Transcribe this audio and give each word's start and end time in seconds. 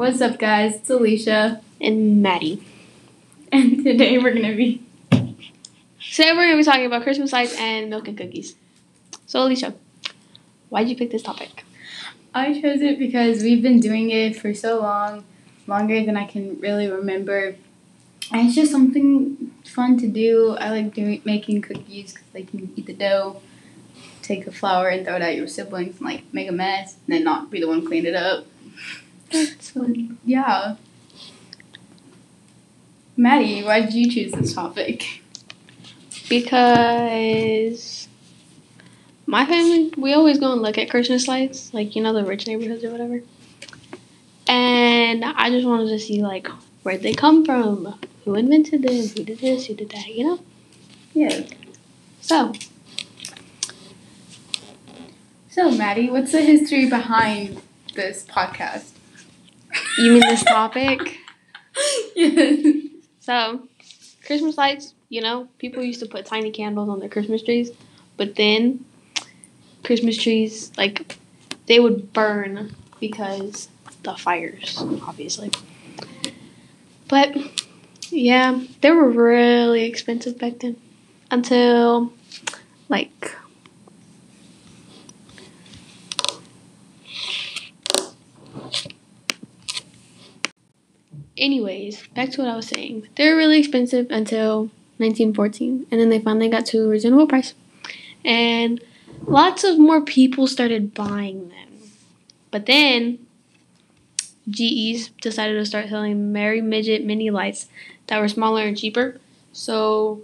What's 0.00 0.22
up, 0.22 0.38
guys? 0.38 0.76
It's 0.76 0.88
Alicia. 0.88 1.60
And 1.78 2.22
Maddie. 2.22 2.64
And 3.52 3.84
today 3.84 4.16
we're 4.16 4.32
going 4.32 4.50
to 4.50 4.56
be. 4.56 4.82
Today 5.10 6.32
we're 6.32 6.50
to 6.52 6.56
be 6.56 6.64
talking 6.64 6.86
about 6.86 7.02
Christmas 7.02 7.34
lights 7.34 7.54
and 7.58 7.90
milk 7.90 8.08
and 8.08 8.16
cookies. 8.16 8.54
So, 9.26 9.42
Alicia, 9.42 9.74
why 10.70 10.84
did 10.84 10.88
you 10.88 10.96
pick 10.96 11.10
this 11.10 11.22
topic? 11.22 11.66
I 12.32 12.58
chose 12.58 12.80
it 12.80 12.98
because 12.98 13.42
we've 13.42 13.62
been 13.62 13.78
doing 13.78 14.08
it 14.08 14.36
for 14.36 14.54
so 14.54 14.80
long, 14.80 15.26
longer 15.66 16.02
than 16.02 16.16
I 16.16 16.24
can 16.24 16.58
really 16.60 16.90
remember. 16.90 17.56
And 18.32 18.46
it's 18.46 18.54
just 18.54 18.72
something 18.72 19.52
fun 19.66 19.98
to 19.98 20.08
do. 20.08 20.56
I 20.58 20.70
like 20.70 20.94
doing 20.94 21.20
making 21.26 21.60
cookies 21.60 22.14
because 22.14 22.28
like 22.32 22.54
you 22.54 22.60
can 22.60 22.72
eat 22.74 22.86
the 22.86 22.94
dough, 22.94 23.42
take 24.22 24.46
the 24.46 24.52
flour 24.52 24.88
and 24.88 25.04
throw 25.04 25.16
it 25.16 25.22
at 25.22 25.36
your 25.36 25.46
siblings 25.46 25.98
and 25.98 26.06
like 26.06 26.22
make 26.32 26.48
a 26.48 26.52
mess, 26.52 26.96
and 27.06 27.16
then 27.16 27.22
not 27.22 27.50
be 27.50 27.60
the 27.60 27.68
one 27.68 27.84
clean 27.84 28.06
it 28.06 28.14
up. 28.14 28.46
That's 29.30 29.70
fun. 29.70 30.18
Yeah. 30.24 30.76
Maddie, 33.16 33.62
why 33.62 33.80
did 33.82 33.94
you 33.94 34.10
choose 34.10 34.32
this 34.32 34.54
topic? 34.54 35.22
Because 36.28 38.08
my 39.26 39.44
family, 39.46 39.92
we 39.96 40.14
always 40.14 40.38
go 40.38 40.52
and 40.52 40.62
look 40.62 40.78
at 40.78 40.90
Christmas 40.90 41.28
lights, 41.28 41.72
like, 41.74 41.94
you 41.94 42.02
know, 42.02 42.12
the 42.12 42.24
rich 42.24 42.46
neighborhoods 42.46 42.84
or 42.84 42.90
whatever. 42.90 43.20
And 44.46 45.24
I 45.24 45.50
just 45.50 45.66
wanted 45.66 45.88
to 45.90 45.98
see, 45.98 46.22
like, 46.22 46.48
where'd 46.82 47.02
they 47.02 47.12
come 47.12 47.44
from? 47.44 47.98
Who 48.24 48.34
invented 48.34 48.82
them? 48.82 48.94
Who 48.94 49.24
did 49.24 49.38
this? 49.38 49.66
Who 49.66 49.74
did 49.74 49.90
that? 49.90 50.06
You 50.08 50.24
know? 50.24 50.40
Yeah. 51.14 51.42
So, 52.20 52.52
So, 55.50 55.68
Maddie, 55.72 56.08
what's 56.08 56.30
the 56.30 56.42
history 56.42 56.88
behind 56.88 57.60
this 57.96 58.24
podcast? 58.24 58.92
You 59.98 60.12
mean 60.12 60.20
this 60.20 60.44
topic? 60.44 61.18
yes. 62.14 62.76
So, 63.20 63.68
Christmas 64.26 64.56
lights, 64.56 64.94
you 65.08 65.20
know, 65.20 65.48
people 65.58 65.82
used 65.82 66.00
to 66.00 66.06
put 66.06 66.26
tiny 66.26 66.50
candles 66.50 66.88
on 66.88 67.00
their 67.00 67.08
Christmas 67.08 67.42
trees, 67.42 67.70
but 68.16 68.36
then 68.36 68.84
Christmas 69.84 70.16
trees, 70.16 70.72
like, 70.76 71.18
they 71.66 71.80
would 71.80 72.12
burn 72.12 72.74
because 72.98 73.68
the 74.02 74.14
fires, 74.14 74.76
obviously. 75.06 75.50
But, 77.08 77.36
yeah, 78.10 78.60
they 78.80 78.90
were 78.90 79.08
really 79.10 79.84
expensive 79.84 80.38
back 80.38 80.60
then 80.60 80.76
until, 81.30 82.12
like, 82.88 83.34
anyways, 91.40 92.06
back 92.14 92.30
to 92.32 92.42
what 92.42 92.50
I 92.50 92.56
was 92.56 92.68
saying. 92.68 93.08
They 93.16 93.28
were 93.28 93.36
really 93.36 93.58
expensive 93.58 94.06
until 94.10 94.70
1914, 94.98 95.86
and 95.90 96.00
then 96.00 96.10
they 96.10 96.20
finally 96.20 96.48
got 96.48 96.66
to 96.66 96.84
a 96.84 96.88
reasonable 96.88 97.26
price. 97.26 97.54
And 98.24 98.80
lots 99.26 99.64
of 99.64 99.78
more 99.78 100.02
people 100.02 100.46
started 100.46 100.94
buying 100.94 101.48
them. 101.48 101.90
But 102.50 102.66
then 102.66 103.18
GE's 104.48 105.08
decided 105.20 105.54
to 105.54 105.64
start 105.66 105.88
selling 105.88 106.32
Mary 106.32 106.60
Midget 106.60 107.04
mini 107.04 107.30
lights 107.30 107.68
that 108.08 108.20
were 108.20 108.28
smaller 108.28 108.62
and 108.62 108.76
cheaper. 108.76 109.20
So 109.52 110.22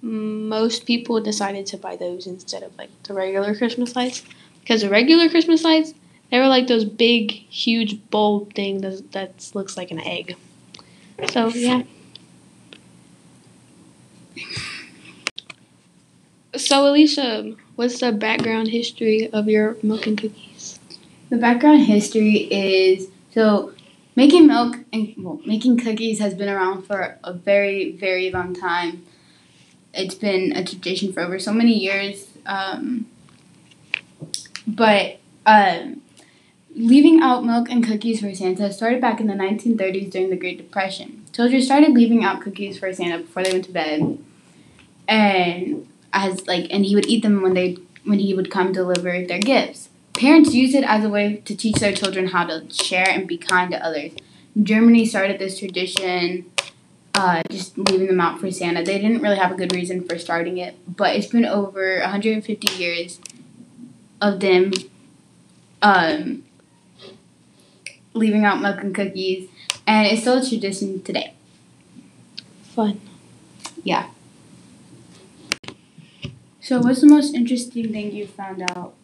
most 0.00 0.84
people 0.86 1.20
decided 1.20 1.66
to 1.66 1.76
buy 1.76 1.96
those 1.96 2.26
instead 2.26 2.62
of 2.62 2.76
like 2.76 2.90
the 3.04 3.14
regular 3.14 3.54
Christmas 3.54 3.94
lights. 3.94 4.22
Because 4.60 4.82
the 4.82 4.88
regular 4.88 5.28
Christmas 5.28 5.64
lights, 5.64 5.94
they 6.32 6.38
were 6.38 6.48
like 6.48 6.66
those 6.66 6.86
big, 6.86 7.30
huge 7.30 8.08
bulb 8.10 8.54
thing 8.54 8.80
that, 8.80 9.12
that 9.12 9.50
looks 9.52 9.76
like 9.76 9.90
an 9.90 10.00
egg. 10.00 10.34
So 11.30 11.48
yeah. 11.48 11.82
So 16.56 16.88
Alicia, 16.88 17.54
what's 17.76 18.00
the 18.00 18.12
background 18.12 18.68
history 18.68 19.30
of 19.30 19.46
your 19.46 19.76
milk 19.82 20.06
and 20.06 20.16
cookies? 20.16 20.80
The 21.28 21.36
background 21.36 21.84
history 21.84 22.48
is 22.50 23.08
so 23.34 23.74
making 24.16 24.46
milk 24.46 24.76
and 24.90 25.12
well, 25.18 25.38
making 25.44 25.78
cookies 25.78 26.18
has 26.18 26.32
been 26.32 26.48
around 26.48 26.84
for 26.84 27.18
a 27.22 27.34
very, 27.34 27.92
very 27.92 28.30
long 28.30 28.54
time. 28.54 29.04
It's 29.92 30.14
been 30.14 30.56
a 30.56 30.64
tradition 30.64 31.12
for 31.12 31.20
over 31.20 31.38
so 31.38 31.52
many 31.52 31.74
years. 31.78 32.26
Um, 32.46 33.06
but 34.66 35.18
um, 35.44 36.01
leaving 36.74 37.20
out 37.20 37.44
milk 37.44 37.70
and 37.70 37.84
cookies 37.84 38.20
for 38.20 38.34
Santa 38.34 38.72
started 38.72 39.00
back 39.00 39.20
in 39.20 39.26
the 39.26 39.34
1930s 39.34 40.10
during 40.10 40.30
the 40.30 40.36
Great 40.36 40.58
Depression. 40.58 41.24
Children 41.32 41.62
started 41.62 41.92
leaving 41.92 42.24
out 42.24 42.40
cookies 42.40 42.78
for 42.78 42.92
Santa 42.92 43.18
before 43.18 43.42
they 43.42 43.52
went 43.52 43.64
to 43.66 43.72
bed, 43.72 44.18
and 45.08 45.88
as 46.12 46.46
like, 46.46 46.66
and 46.70 46.84
he 46.84 46.94
would 46.94 47.06
eat 47.06 47.22
them 47.22 47.42
when 47.42 47.54
they 47.54 47.78
when 48.04 48.18
he 48.18 48.34
would 48.34 48.50
come 48.50 48.72
deliver 48.72 49.24
their 49.24 49.38
gifts. 49.38 49.88
Parents 50.14 50.52
used 50.52 50.74
it 50.74 50.84
as 50.84 51.04
a 51.04 51.08
way 51.08 51.36
to 51.44 51.56
teach 51.56 51.76
their 51.76 51.92
children 51.92 52.28
how 52.28 52.44
to 52.44 52.68
share 52.72 53.08
and 53.08 53.26
be 53.26 53.38
kind 53.38 53.70
to 53.70 53.84
others. 53.84 54.12
Germany 54.62 55.06
started 55.06 55.38
this 55.38 55.58
tradition, 55.58 56.50
uh, 57.14 57.42
just 57.50 57.78
leaving 57.78 58.08
them 58.08 58.20
out 58.20 58.38
for 58.38 58.50
Santa. 58.50 58.84
They 58.84 59.00
didn't 59.00 59.22
really 59.22 59.36
have 59.36 59.52
a 59.52 59.54
good 59.54 59.72
reason 59.72 60.06
for 60.06 60.18
starting 60.18 60.58
it, 60.58 60.76
but 60.96 61.16
it's 61.16 61.28
been 61.28 61.46
over 61.46 62.00
150 62.00 62.72
years 62.74 63.20
of 64.20 64.40
them 64.40 64.72
um, 65.80 66.44
leaving 68.14 68.44
out 68.44 68.60
milk 68.60 68.80
and 68.80 68.94
cookies, 68.94 69.48
and 69.86 70.06
it's 70.06 70.22
still 70.22 70.38
a 70.38 70.46
tradition 70.46 71.02
today. 71.02 71.34
Fun. 72.62 73.00
Yeah. 73.82 74.08
So, 76.60 76.78
what's 76.80 77.00
the 77.00 77.08
most 77.08 77.34
interesting 77.34 77.92
thing 77.92 78.12
you 78.12 78.26
found 78.26 78.62
out? 78.62 78.94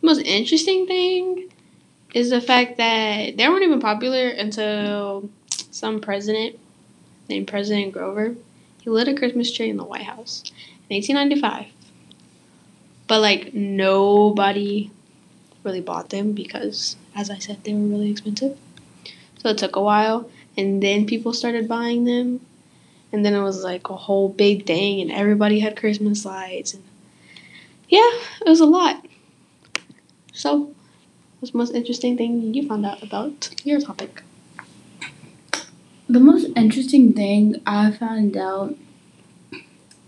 The 0.00 0.06
most 0.06 0.20
interesting 0.20 0.86
thing 0.86 1.50
is 2.14 2.30
the 2.30 2.40
fact 2.40 2.76
that 2.76 3.36
they 3.36 3.48
weren't 3.48 3.64
even 3.64 3.80
popular 3.80 4.28
until 4.28 5.28
some 5.50 6.00
president 6.00 6.58
named 7.28 7.48
President 7.48 7.92
Grover. 7.92 8.36
He 8.80 8.90
lit 8.90 9.08
a 9.08 9.14
Christmas 9.14 9.50
tree 9.50 9.70
in 9.70 9.76
the 9.76 9.84
White 9.84 10.02
House 10.04 10.44
in 10.88 10.96
1895. 10.96 11.66
But 13.06 13.20
like 13.20 13.54
nobody 13.54 14.90
really 15.64 15.80
bought 15.80 16.10
them 16.10 16.32
because, 16.32 16.96
as 17.14 17.30
I 17.30 17.38
said, 17.38 17.64
they 17.64 17.74
were 17.74 17.80
really 17.80 18.10
expensive. 18.10 18.58
So 19.38 19.50
it 19.50 19.58
took 19.58 19.76
a 19.76 19.82
while, 19.82 20.30
and 20.56 20.82
then 20.82 21.06
people 21.06 21.32
started 21.32 21.68
buying 21.68 22.04
them, 22.04 22.40
and 23.12 23.24
then 23.24 23.34
it 23.34 23.42
was 23.42 23.62
like 23.62 23.88
a 23.88 23.96
whole 23.96 24.28
big 24.28 24.66
thing, 24.66 25.00
and 25.00 25.12
everybody 25.12 25.60
had 25.60 25.76
Christmas 25.76 26.24
lights, 26.24 26.74
and 26.74 26.82
yeah, 27.88 28.10
it 28.40 28.48
was 28.48 28.60
a 28.60 28.66
lot. 28.66 29.06
So, 30.32 30.74
what's 31.38 31.52
the 31.52 31.58
most 31.58 31.74
interesting 31.74 32.16
thing 32.16 32.54
you 32.54 32.66
found 32.66 32.84
out 32.84 33.02
about 33.02 33.54
your 33.64 33.80
topic? 33.80 34.22
The 36.08 36.20
most 36.20 36.48
interesting 36.56 37.12
thing 37.12 37.60
I 37.66 37.90
found 37.90 38.36
out 38.36 38.76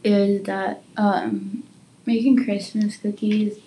is 0.02 0.42
that 0.44 0.82
um, 0.96 1.62
making 2.04 2.44
Christmas 2.44 2.96
cookies 2.96 3.58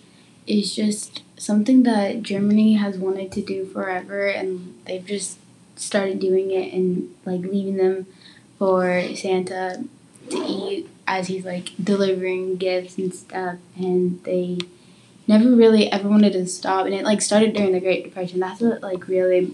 is 0.47 0.75
just 0.75 1.21
something 1.37 1.83
that 1.83 2.23
Germany 2.23 2.73
has 2.73 2.97
wanted 2.97 3.31
to 3.33 3.41
do 3.41 3.65
forever, 3.65 4.27
and 4.27 4.75
they've 4.85 5.05
just 5.05 5.37
started 5.75 6.19
doing 6.19 6.51
it 6.51 6.73
and 6.73 7.13
like 7.25 7.41
leaving 7.41 7.77
them 7.77 8.05
for 8.57 9.01
Santa 9.15 9.83
to 10.29 10.37
eat 10.37 10.89
as 11.07 11.27
he's 11.27 11.45
like 11.45 11.71
delivering 11.83 12.57
gifts 12.57 12.97
and 12.97 13.13
stuff, 13.13 13.57
and 13.77 14.23
they 14.23 14.57
never 15.27 15.49
really 15.55 15.91
ever 15.91 16.09
wanted 16.09 16.33
to 16.33 16.45
stop, 16.47 16.85
and 16.85 16.93
it 16.95 17.03
like 17.05 17.21
started 17.21 17.53
during 17.53 17.71
the 17.71 17.79
Great 17.79 18.03
Depression. 18.03 18.39
That's 18.39 18.61
what 18.61 18.81
like 18.81 19.07
really 19.07 19.53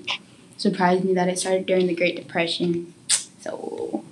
surprised 0.57 1.03
me 1.03 1.13
that 1.13 1.27
it 1.27 1.39
started 1.39 1.65
during 1.65 1.87
the 1.87 1.95
Great 1.95 2.15
Depression. 2.15 2.93
So 3.39 4.03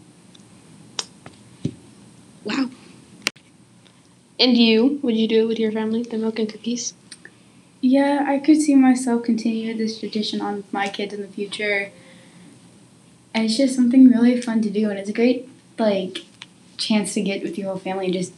Wow. 2.44 2.70
And 4.40 4.58
you, 4.58 5.00
would 5.04 5.16
you 5.16 5.28
do 5.28 5.44
it 5.44 5.48
with 5.48 5.60
your 5.60 5.72
family, 5.72 6.04
the 6.04 6.18
milk 6.18 6.40
and 6.40 6.50
cookies? 6.50 6.94
Yeah, 7.82 8.26
I 8.28 8.40
could 8.40 8.62
see 8.62 8.76
myself 8.76 9.24
continue 9.24 9.76
this 9.76 10.00
tradition 10.00 10.42
on 10.42 10.58
with 10.58 10.74
my 10.74 10.88
kids 10.88 11.14
in 11.14 11.22
the 11.22 11.28
future. 11.28 11.92
And 13.34 13.46
it's 13.46 13.58
just 13.58 13.76
something 13.76 14.10
really 14.10 14.40
fun 14.42 14.62
to 14.62 14.70
do, 14.70 14.90
and 14.90 14.98
it's 14.98 15.10
a 15.10 15.14
great 15.14 15.50
like 15.78 16.20
chance 16.78 17.14
to 17.16 17.22
get 17.22 17.44
with 17.44 17.58
your 17.58 17.68
whole 17.68 17.80
family 17.80 18.06
and 18.06 18.14
just 18.14 18.34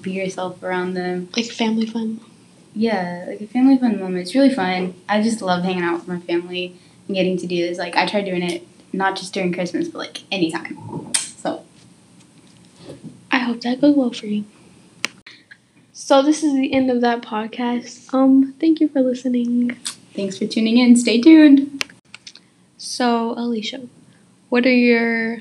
be 0.00 0.12
yourself 0.12 0.62
around 0.62 0.94
them. 0.94 1.28
Like 1.36 1.46
family 1.46 1.86
fun. 1.86 2.20
Yeah, 2.74 3.24
like 3.26 3.40
a 3.40 3.46
family 3.46 3.78
fun 3.78 3.98
moment. 3.98 4.18
It's 4.18 4.34
really 4.34 4.54
fun. 4.54 4.94
I 5.08 5.22
just 5.22 5.40
love 5.40 5.64
hanging 5.64 5.82
out 5.82 5.94
with 6.00 6.08
my 6.08 6.20
family 6.20 6.76
and 7.08 7.16
getting 7.16 7.38
to 7.38 7.46
do 7.46 7.66
this. 7.66 7.78
Like 7.78 7.96
I 7.96 8.06
try 8.06 8.20
doing 8.20 8.42
it 8.42 8.66
not 8.92 9.16
just 9.16 9.32
during 9.32 9.52
Christmas, 9.52 9.88
but 9.88 9.98
like 9.98 10.22
anytime. 10.30 11.12
So 11.14 11.64
I 13.30 13.38
hope 13.38 13.62
that 13.62 13.80
goes 13.80 13.96
well 13.96 14.12
for 14.12 14.26
you. 14.26 14.44
So 15.98 16.20
this 16.22 16.44
is 16.44 16.52
the 16.52 16.74
end 16.74 16.90
of 16.90 17.00
that 17.00 17.22
podcast. 17.22 18.12
Um, 18.12 18.52
thank 18.60 18.80
you 18.80 18.88
for 18.88 19.00
listening. 19.00 19.70
thanks 20.14 20.36
for 20.36 20.46
tuning 20.46 20.76
in. 20.76 20.94
Stay 20.94 21.22
tuned. 21.22 21.86
So, 22.76 23.30
Alicia, 23.30 23.88
what 24.50 24.66
are 24.66 24.70
your 24.70 25.40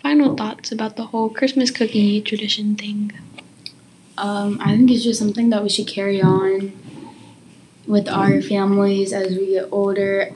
final 0.00 0.36
thoughts 0.36 0.70
about 0.70 0.94
the 0.94 1.06
whole 1.06 1.28
Christmas 1.28 1.72
cookie 1.72 2.20
tradition 2.20 2.76
thing? 2.76 3.14
Um, 4.16 4.60
I 4.62 4.76
think 4.76 4.92
it's 4.92 5.02
just 5.02 5.18
something 5.18 5.50
that 5.50 5.64
we 5.64 5.68
should 5.68 5.88
carry 5.88 6.22
on 6.22 6.70
with 7.84 8.08
our 8.08 8.40
families 8.40 9.12
as 9.12 9.36
we 9.36 9.54
get 9.54 9.68
older. 9.72 10.32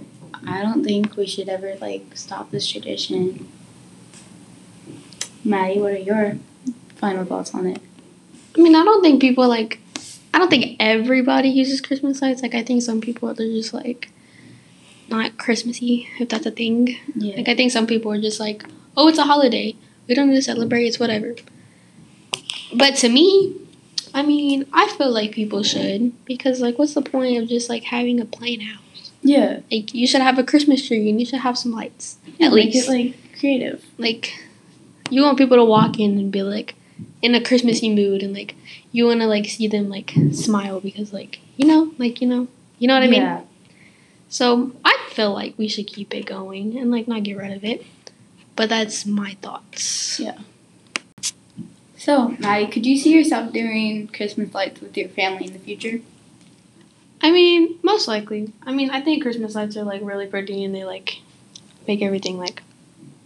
I 0.48 0.62
don't 0.62 0.82
think 0.82 1.16
we 1.16 1.28
should 1.28 1.48
ever 1.48 1.76
like 1.80 2.16
stop 2.16 2.50
this 2.50 2.68
tradition. 2.68 3.46
Maddie, 5.44 5.78
what 5.78 5.92
are 5.92 5.96
your 5.96 6.38
final 6.96 7.24
thoughts 7.24 7.54
on 7.54 7.66
it? 7.68 7.80
I 8.56 8.60
mean, 8.60 8.74
I 8.74 8.84
don't 8.84 9.02
think 9.02 9.20
people 9.20 9.48
like. 9.48 9.78
I 10.32 10.38
don't 10.38 10.48
think 10.48 10.76
everybody 10.78 11.48
uses 11.48 11.80
Christmas 11.80 12.22
lights. 12.22 12.42
Like, 12.42 12.54
I 12.54 12.62
think 12.62 12.82
some 12.82 13.00
people 13.00 13.32
they're 13.34 13.48
just 13.48 13.74
like 13.74 14.10
not 15.08 15.38
Christmassy, 15.38 16.08
if 16.20 16.28
that's 16.28 16.46
a 16.46 16.50
thing. 16.52 16.96
Yeah. 17.16 17.36
Like, 17.36 17.48
I 17.48 17.54
think 17.56 17.72
some 17.72 17.86
people 17.86 18.12
are 18.12 18.20
just 18.20 18.38
like, 18.38 18.64
oh, 18.96 19.08
it's 19.08 19.18
a 19.18 19.24
holiday. 19.24 19.74
We 20.06 20.14
don't 20.14 20.28
need 20.28 20.36
to 20.36 20.42
celebrate. 20.42 20.86
It's 20.86 21.00
whatever. 21.00 21.34
But 22.74 22.94
to 22.96 23.08
me, 23.08 23.56
I 24.14 24.22
mean, 24.22 24.66
I 24.72 24.88
feel 24.88 25.10
like 25.10 25.32
people 25.32 25.62
should 25.64 26.12
because, 26.24 26.60
like, 26.60 26.78
what's 26.78 26.94
the 26.94 27.02
point 27.02 27.42
of 27.42 27.48
just 27.48 27.68
like 27.68 27.84
having 27.84 28.20
a 28.20 28.24
plain 28.24 28.60
house? 28.60 29.10
Yeah. 29.22 29.60
Like, 29.70 29.92
you 29.94 30.06
should 30.06 30.22
have 30.22 30.38
a 30.38 30.44
Christmas 30.44 30.86
tree 30.86 31.10
and 31.10 31.18
you 31.18 31.26
should 31.26 31.40
have 31.40 31.58
some 31.58 31.72
lights 31.72 32.18
at 32.40 32.52
make 32.52 32.72
least. 32.72 32.88
it 32.88 32.92
like 32.92 33.38
creative. 33.38 33.84
like 33.98 34.44
you 35.10 35.22
want 35.22 35.38
people 35.38 35.56
to 35.56 35.64
walk 35.64 35.98
in 35.98 36.18
and 36.18 36.30
be 36.30 36.42
like 36.42 36.74
in 37.22 37.34
a 37.34 37.42
Christmassy 37.42 37.94
mood 37.94 38.22
and 38.22 38.34
like 38.34 38.54
you 38.92 39.06
want 39.06 39.20
to 39.20 39.26
like 39.26 39.46
see 39.46 39.68
them 39.68 39.88
like 39.88 40.14
smile 40.32 40.80
because 40.80 41.12
like 41.12 41.40
you 41.56 41.66
know 41.66 41.92
like 41.98 42.20
you 42.20 42.28
know 42.28 42.48
you 42.78 42.88
know 42.88 42.94
what 42.94 43.02
I 43.02 43.08
mean. 43.08 43.22
yeah. 43.22 43.42
So 44.28 44.72
I 44.84 44.96
feel 45.10 45.32
like 45.32 45.54
we 45.58 45.68
should 45.68 45.86
keep 45.86 46.14
it 46.14 46.26
going 46.26 46.78
and 46.78 46.90
like 46.90 47.08
not 47.08 47.24
get 47.24 47.36
rid 47.36 47.52
of 47.52 47.64
it. 47.64 47.84
But 48.56 48.68
that's 48.68 49.06
my 49.06 49.36
thoughts. 49.40 50.20
Yeah. 50.20 50.38
So, 51.96 52.34
Maddie, 52.38 52.66
could 52.66 52.86
you 52.86 52.96
see 52.96 53.12
yourself 53.12 53.52
doing 53.52 54.08
Christmas 54.08 54.54
lights 54.54 54.80
with 54.80 54.96
your 54.96 55.08
family 55.10 55.46
in 55.46 55.52
the 55.52 55.58
future? 55.58 56.00
I 57.22 57.30
mean, 57.30 57.78
most 57.82 58.08
likely. 58.08 58.52
I 58.62 58.72
mean, 58.72 58.90
I 58.90 59.02
think 59.02 59.22
Christmas 59.22 59.54
lights 59.54 59.76
are 59.76 59.84
like 59.84 60.00
really 60.02 60.26
pretty 60.26 60.64
and 60.64 60.74
they 60.74 60.84
like 60.84 61.18
make 61.86 62.00
everything 62.00 62.38
like 62.38 62.62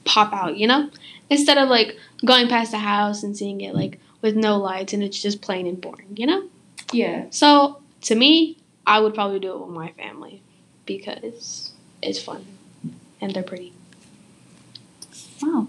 pop 0.05 0.33
out, 0.33 0.57
you 0.57 0.67
know? 0.67 0.91
Instead 1.31 1.59
of 1.59 1.69
like 1.69 1.97
going 2.25 2.49
past 2.49 2.71
the 2.71 2.79
house 2.79 3.23
and 3.23 3.37
seeing 3.37 3.61
it 3.61 3.75
like 3.75 3.99
with 4.23 4.37
no 4.37 4.59
lights 4.59 4.93
and 4.93 5.03
it's 5.03 5.21
just 5.21 5.43
plain 5.43 5.67
and 5.67 5.81
boring, 5.81 6.17
you 6.17 6.27
know? 6.27 6.45
Yeah. 6.93 7.27
So 7.31 7.81
to 8.03 8.15
me, 8.15 8.59
I 8.87 9.01
would 9.01 9.15
probably 9.15 9.41
do 9.41 9.53
it 9.53 9.61
with 9.61 9.71
my 9.71 9.93
family 9.93 10.43
because 10.87 11.73
it's 12.03 12.23
fun 12.23 12.45
and 13.21 13.35
they're 13.35 13.43
pretty. 13.43 13.73
Wow. 15.43 15.67